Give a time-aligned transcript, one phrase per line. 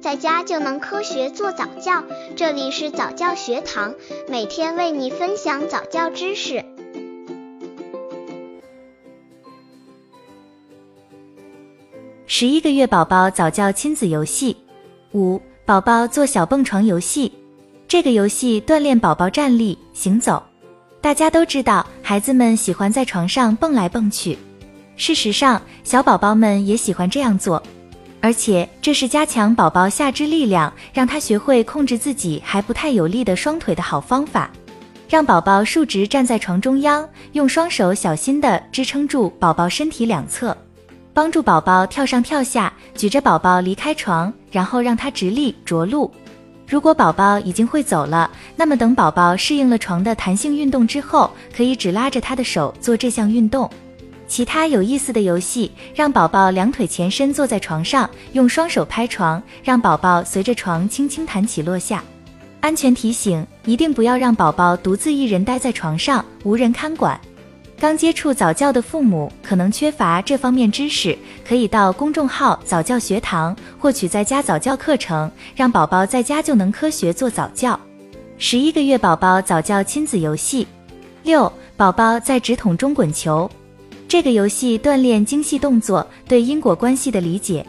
[0.00, 2.02] 在家就能科学做早教。
[2.34, 3.94] 这里是早教学堂，
[4.28, 6.64] 每天为你分享早教知识。
[12.26, 14.56] 十一个月宝宝早教亲子游戏
[15.12, 17.30] 五，宝宝做小蹦床游戏。
[17.86, 20.42] 这个游戏锻炼宝宝站立、行走。
[21.02, 24.38] 大家都知道，孩子们喜欢在床上蹦来蹦去。
[24.96, 27.62] 事实上，小宝宝们也喜欢这样做，
[28.20, 34.50] 而且这是加强宝宝下肢力量，让他学会控制自己还不太有力的双腿的好方法。
[35.08, 40.56] 让宝宝竖直站在床中央，用双手小心地支撑住宝宝身体两侧，
[41.12, 46.08] 帮助宝宝跳上跳下，举着宝宝离开床，然后让他直立着陆。
[46.68, 53.68] 如果宝宝已经会走了，那么等宝宝适应了床的弹性运动之后，可以只拉着他的手做这项运动。
[54.30, 62.00] 其他有意思的游戏，让宝宝两腿前伸坐在床上，用双手拍床，让宝宝随着床轻轻弹起落下。
[62.60, 67.20] 安全提醒：一定不要让宝宝独自一人待在床上，无人看管。
[67.76, 77.78] 刚接触早教的父母可能缺乏这方面知识，可以到公众号早教学堂获取在家早教课程，让宝宝在家就能科学做早教。
[78.38, 80.68] 十一个月宝宝早教亲子游戏
[81.24, 83.50] 六，宝宝在纸筒中滚球。
[84.10, 87.64] 这个游戏锻炼精细动作对因果关系的理解。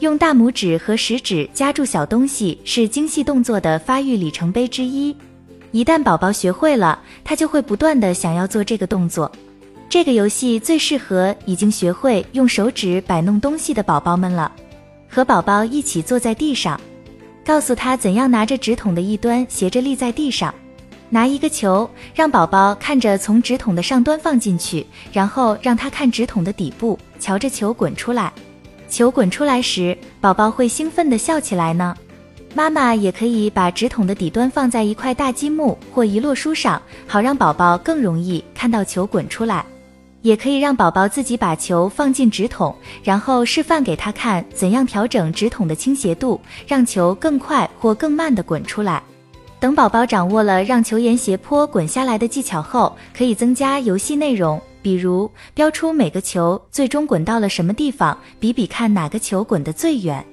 [0.00, 5.14] 用大拇指和食指夹住小东西是精细动作的发育里程碑之一。
[5.70, 9.30] 一旦宝宝学会了，他就会不断的想要做这个动作。
[9.88, 14.50] 这个游戏最适合已经学会用手指摆弄东西的宝宝们了。
[15.08, 16.80] 和宝宝一起坐在地上，
[17.44, 20.52] 告诉他怎样拿着纸筒的一端斜着立在地上。
[21.08, 28.32] 拿一个球，让宝宝看着从纸筒的上端放进去，然后让他看纸筒的底部，瞧着球滚出来。
[28.88, 31.96] 球滚出来时，宝宝会兴奋地笑起来呢。
[32.54, 39.64] 妈妈也可以把纸筒的底端放在一块大积木或一摞书上，好让宝宝更容易看到球滚出来。
[40.22, 49.00] 也可以让宝宝自己把球放进纸筒，然后示范给他看怎样调整纸筒的倾斜度，让球更快或更慢地滚出来。
[49.58, 60.24] 等宝宝掌握了让球沿斜坡滚下来的技巧后，可以增加游戏内容，比如标出每个球最终滚到了什么地方，比比看哪个球滚得最远。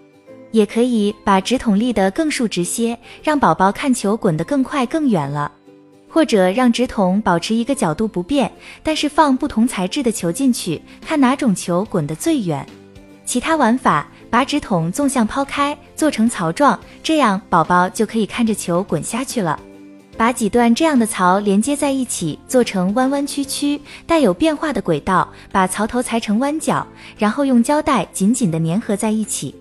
[0.52, 5.52] 也可以把直筒立得更竖直些，让宝宝看球滚得更快更远了。
[6.10, 8.52] 或者让直筒保持一个角度不变，
[8.84, 12.64] 但是放不同材质的球进去，看哪种球滚得最远。
[13.26, 14.08] 其他玩法。
[14.34, 19.60] 把纸筒纵向抛开，做成槽状，这样宝宝就可以看着球滚下去了。
[20.18, 26.84] 把几段这样的槽连接在一起，做成弯弯曲曲、带有变化的轨道，把槽头裁成弯角，
[27.16, 29.54] 然后用胶带紧紧地粘合在一起。